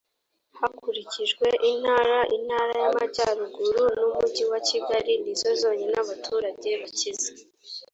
hakurikijwe 0.59 1.47
intara 1.71 2.19
intara 2.37 2.73
y 2.81 2.85
amajyaruguru 2.91 3.87
n 4.01 4.01
umujyi 4.07 4.43
wa 4.51 4.59
kigali 4.67 5.11
nizo 5.21 5.49
zonyine 5.61 5.95
abaturage 6.03 6.69
bakize 6.81 7.29